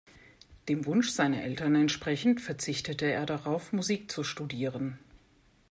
[0.67, 4.97] Dem Wunsch seiner Eltern entsprechend, verzichtete er darauf, Musik zu studieren.